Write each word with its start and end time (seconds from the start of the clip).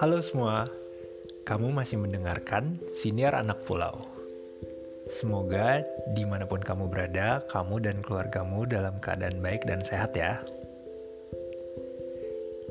Halo 0.00 0.24
semua, 0.24 0.64
kamu 1.44 1.68
masih 1.68 2.00
mendengarkan 2.00 2.80
Siniar 2.96 3.36
Anak 3.36 3.68
Pulau. 3.68 4.08
Semoga 5.20 5.84
di 6.16 6.24
mana 6.24 6.48
pun 6.48 6.64
kamu 6.64 6.88
berada, 6.88 7.44
kamu 7.52 7.84
dan 7.84 8.00
keluargamu 8.00 8.64
dalam 8.64 8.96
keadaan 9.04 9.44
baik 9.44 9.68
dan 9.68 9.84
sehat 9.84 10.16
ya. 10.16 10.40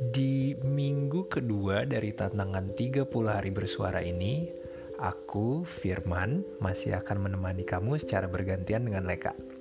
Di 0.10 0.58
minggu 0.66 1.30
kedua 1.30 1.86
dari 1.86 2.10
tantangan 2.10 2.74
30 2.74 3.06
hari 3.30 3.54
bersuara 3.54 4.02
ini, 4.02 4.50
aku, 4.98 5.62
Firman, 5.62 6.42
masih 6.58 6.98
akan 6.98 7.30
menemani 7.30 7.62
kamu 7.62 8.02
secara 8.02 8.26
bergantian 8.26 8.82
dengan 8.82 9.06
Leka. 9.06 9.57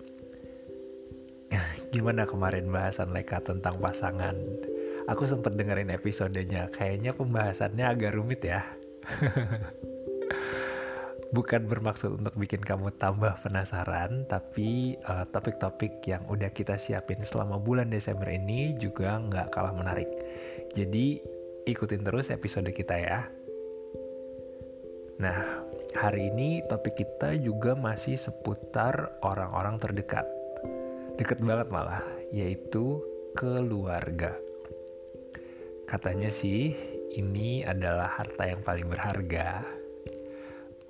Gimana 1.97 2.29
kemarin 2.29 2.69
bahasan 2.69 3.17
Leka 3.17 3.41
tentang 3.41 3.81
pasangan? 3.81 4.37
aku 5.07 5.25
sempat 5.27 5.55
dengerin 5.55 5.91
episodenya. 5.95 6.69
Kayaknya 6.75 7.15
pembahasannya 7.15 7.85
agak 7.87 8.15
rumit 8.15 8.43
ya. 8.43 8.63
Bukan 11.35 11.67
bermaksud 11.67 12.23
untuk 12.23 12.39
bikin 12.39 12.63
kamu 12.63 12.95
tambah 13.03 13.35
penasaran 13.43 14.31
tapi 14.31 14.95
eh, 14.95 15.25
topik-topik 15.35 15.99
yang 16.07 16.23
udah 16.31 16.49
kita 16.55 16.79
siapin 16.79 17.19
selama 17.27 17.59
bulan 17.59 17.91
Desember 17.91 18.31
ini 18.31 18.79
juga 18.79 19.19
nggak 19.19 19.51
kalah 19.51 19.75
menarik. 19.75 20.07
Jadi 20.73 21.19
ikutin 21.67 22.07
terus 22.07 22.31
episode 22.31 22.71
kita 22.71 22.95
ya. 22.95 23.27
Nah 25.19 25.67
hari 25.99 26.31
ini 26.31 26.63
topik 26.71 26.95
kita 26.95 27.35
juga 27.43 27.75
masih 27.75 28.15
seputar 28.15 29.19
orang-orang 29.27 29.83
terdekat 29.83 30.36
deket 31.17 31.41
banget 31.41 31.69
malah 31.73 32.05
yaitu 32.33 33.01
keluarga 33.37 34.37
Katanya 35.87 36.35
sih 36.35 36.75
ini 37.15 37.63
adalah 37.63 38.11
harta 38.19 38.51
yang 38.51 38.59
paling 38.67 38.91
berharga. 38.91 39.63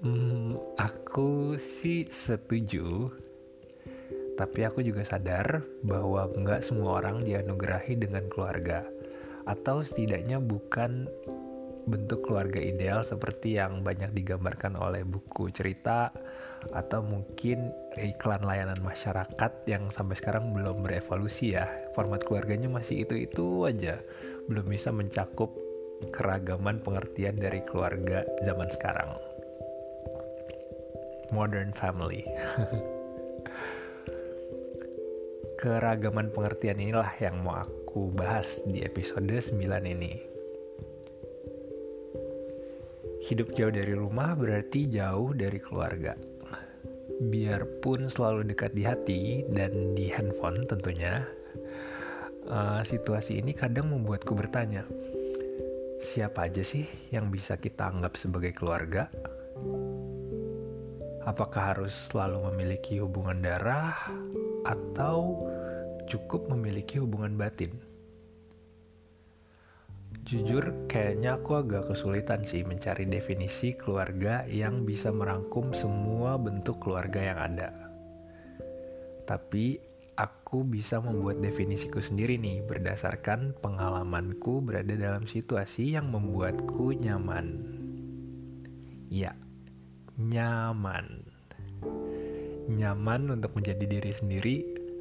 Hmm, 0.00 0.56
aku 0.81 1.61
sih 1.61 2.09
setuju. 2.09 3.12
Tapi 4.41 4.65
aku 4.65 4.81
juga 4.81 5.05
sadar 5.05 5.61
bahwa 5.84 6.25
nggak 6.33 6.65
semua 6.65 7.05
orang 7.05 7.20
dianugerahi 7.20 8.00
dengan 8.00 8.25
keluarga. 8.33 8.89
Atau 9.45 9.84
setidaknya 9.84 10.41
bukan 10.41 11.12
bentuk 11.87 12.27
keluarga 12.27 12.59
ideal 12.59 13.06
seperti 13.06 13.62
yang 13.62 13.87
banyak 13.87 14.11
digambarkan 14.11 14.75
oleh 14.75 15.06
buku 15.06 15.55
cerita 15.55 16.11
atau 16.75 16.98
mungkin 16.98 17.70
iklan 17.95 18.43
layanan 18.43 18.83
masyarakat 18.83 19.53
yang 19.70 19.87
sampai 19.95 20.19
sekarang 20.19 20.51
belum 20.51 20.83
berevolusi 20.83 21.55
ya. 21.55 21.70
Format 21.95 22.27
keluarganya 22.27 22.67
masih 22.67 23.06
itu-itu 23.06 23.70
aja 23.70 24.03
belum 24.51 24.67
bisa 24.67 24.91
mencakup 24.91 25.55
keragaman 26.11 26.83
pengertian 26.83 27.39
dari 27.39 27.62
keluarga 27.65 28.27
zaman 28.43 28.67
sekarang. 28.75 29.15
Modern 31.31 31.71
family. 31.71 32.27
Keragaman 35.56 36.31
pengertian 36.37 36.77
inilah 36.78 37.11
yang 37.17 37.41
mau 37.41 37.65
aku 37.65 38.12
bahas 38.12 38.61
di 38.69 38.84
episode 38.84 39.25
9 39.25 39.56
ini. 39.89 40.36
Hidup 43.27 43.58
jauh 43.58 43.74
dari 43.74 43.91
rumah 43.91 44.38
berarti 44.38 44.86
jauh 44.86 45.34
dari 45.34 45.58
keluarga. 45.58 46.14
Biarpun 47.27 48.06
selalu 48.06 48.46
dekat 48.55 48.70
di 48.78 48.86
hati 48.86 49.42
dan 49.50 49.98
di 49.98 50.06
handphone 50.14 50.62
tentunya, 50.70 51.27
uh, 52.47 52.86
situasi 52.86 53.42
ini 53.42 53.50
kadang 53.50 53.91
membuatku 53.91 54.30
bertanya, 54.30 54.86
siapa 56.06 56.47
aja 56.47 56.62
sih 56.62 56.86
yang 57.10 57.27
bisa 57.34 57.58
kita 57.58 57.91
anggap 57.91 58.14
sebagai 58.14 58.54
keluarga? 58.54 59.10
Apakah 61.26 61.75
harus 61.75 61.98
selalu 62.15 62.54
memiliki 62.54 63.03
hubungan 63.03 63.42
darah 63.42 64.06
atau 64.62 65.50
cukup 66.06 66.47
memiliki 66.47 67.03
hubungan 67.03 67.34
batin? 67.34 67.75
Jujur, 70.26 70.91
kayaknya 70.91 71.38
aku 71.38 71.62
agak 71.62 71.87
kesulitan 71.87 72.42
sih 72.42 72.66
mencari 72.66 73.06
definisi 73.06 73.78
keluarga 73.78 74.42
yang 74.50 74.82
bisa 74.82 75.14
merangkum 75.14 75.70
semua 75.70 76.34
bentuk 76.34 76.82
keluarga 76.82 77.22
yang 77.22 77.38
ada. 77.38 77.70
Tapi 79.22 79.78
aku 80.19 80.66
bisa 80.66 80.98
membuat 80.98 81.38
definisiku 81.38 82.03
sendiri 82.03 82.42
nih 82.42 82.59
berdasarkan 82.66 83.54
pengalamanku 83.62 84.66
berada 84.66 84.98
dalam 84.98 85.31
situasi 85.31 85.94
yang 85.94 86.10
membuatku 86.10 86.91
nyaman. 86.98 87.62
Ya, 89.06 89.31
nyaman. 90.19 91.22
Nyaman 92.66 93.31
untuk 93.31 93.54
menjadi 93.54 93.86
diri 93.86 94.10
sendiri 94.10 94.56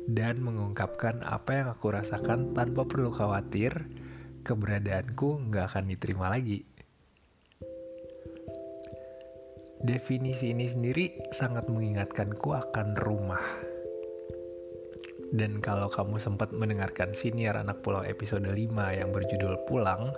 dan 0.06 0.38
mengungkapkan 0.38 1.26
apa 1.26 1.66
yang 1.66 1.68
aku 1.74 1.98
rasakan 1.98 2.54
tanpa 2.54 2.86
perlu 2.86 3.10
khawatir 3.10 3.74
keberadaanku 4.46 5.50
nggak 5.50 5.74
akan 5.74 5.86
diterima 5.90 6.30
lagi. 6.30 6.62
Definisi 9.82 10.54
ini 10.54 10.70
sendiri 10.70 11.34
sangat 11.34 11.66
mengingatkanku 11.68 12.54
akan 12.54 12.94
rumah 13.02 13.44
dan 15.36 15.60
kalau 15.60 15.92
kamu 15.92 16.16
sempat 16.22 16.56
mendengarkan 16.56 17.12
siniar 17.12 17.60
anak 17.60 17.84
pulau 17.84 18.06
episode 18.08 18.48
5 18.48 18.56
yang 18.72 19.10
berjudul 19.12 19.68
Pulang, 19.68 20.16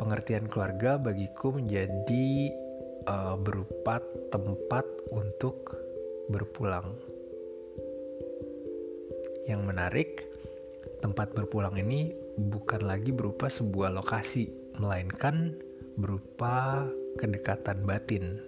pengertian 0.00 0.50
keluarga 0.50 0.98
bagiku 0.98 1.54
menjadi 1.54 2.50
uh, 3.06 3.38
berupa 3.38 4.02
tempat 4.34 4.82
untuk 5.14 5.76
berpulang. 6.32 6.98
Yang 9.46 9.62
menarik, 9.62 10.10
tempat 11.02 11.34
berpulang 11.34 11.76
ini 11.76 12.14
bukan 12.38 12.86
lagi 12.86 13.10
berupa 13.10 13.50
sebuah 13.50 13.92
lokasi, 13.92 14.48
melainkan 14.78 15.58
berupa 15.98 16.86
kedekatan 17.18 17.84
batin. 17.84 18.38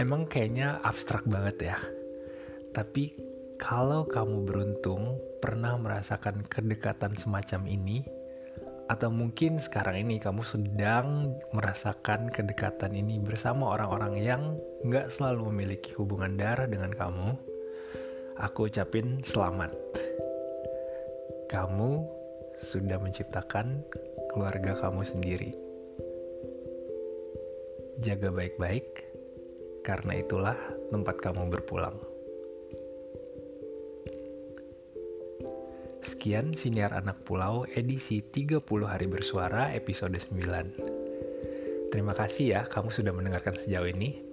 Emang 0.00 0.26
kayaknya 0.26 0.82
abstrak 0.82 1.22
banget 1.28 1.70
ya 1.70 1.78
tapi 2.72 3.12
kalau 3.60 4.08
kamu 4.08 4.48
beruntung 4.48 5.20
pernah 5.44 5.76
merasakan 5.76 6.40
kedekatan 6.48 7.14
semacam 7.20 7.68
ini, 7.68 8.00
atau 8.88 9.12
mungkin 9.12 9.60
sekarang 9.60 10.02
ini 10.02 10.18
kamu 10.18 10.42
sedang 10.42 11.36
merasakan 11.52 12.32
kedekatan 12.32 12.96
ini 12.96 13.20
bersama 13.20 13.76
orang-orang 13.76 14.14
yang 14.18 14.42
nggak 14.88 15.12
selalu 15.12 15.52
memiliki 15.52 15.92
hubungan 16.00 16.34
darah 16.34 16.66
dengan 16.66 16.90
kamu, 16.96 17.36
aku 18.40 18.72
ucapin 18.72 19.20
selamat. 19.22 19.70
Kamu 21.52 22.08
sudah 22.64 22.96
menciptakan 22.96 23.84
keluarga 24.32 24.72
kamu 24.80 25.04
sendiri. 25.04 25.52
Jaga 28.00 28.32
baik-baik, 28.32 28.88
karena 29.84 30.24
itulah 30.24 30.56
tempat 30.88 31.20
kamu 31.20 31.52
berpulang. 31.52 32.00
Sekian 36.08 36.56
Siniar 36.56 36.96
Anak 36.96 37.20
Pulau 37.28 37.68
edisi 37.68 38.24
30 38.24 38.64
Hari 38.88 39.04
Bersuara 39.12 39.76
episode 39.76 40.16
9. 40.16 41.92
Terima 41.92 42.16
kasih 42.16 42.46
ya 42.48 42.60
kamu 42.64 42.88
sudah 42.88 43.12
mendengarkan 43.12 43.60
sejauh 43.60 43.92
ini. 43.92 44.24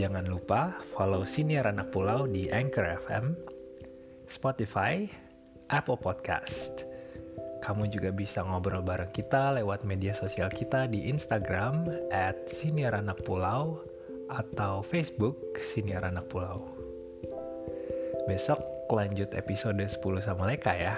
Jangan 0.00 0.24
lupa 0.24 0.80
follow 0.96 1.28
Siniar 1.28 1.68
Anak 1.68 1.92
Pulau 1.92 2.24
di 2.24 2.48
Anchor 2.48 2.88
FM, 3.04 3.36
Spotify, 4.32 5.27
Apple 5.68 6.00
Podcast. 6.00 6.88
Kamu 7.60 7.92
juga 7.92 8.08
bisa 8.08 8.40
ngobrol 8.40 8.80
bareng 8.80 9.12
kita 9.12 9.52
lewat 9.60 9.84
media 9.84 10.16
sosial 10.16 10.48
kita 10.48 10.88
di 10.88 11.12
Instagram 11.12 11.84
at 12.08 12.38
Pulau 13.28 13.84
atau 14.32 14.80
Facebook 14.80 15.36
Siniar 15.72 16.08
Anak 16.08 16.32
Pulau. 16.32 16.64
Besok 18.24 18.60
lanjut 18.88 19.28
episode 19.36 19.80
10 19.84 20.00
sama 20.24 20.48
Leka 20.48 20.72
ya. 20.72 20.96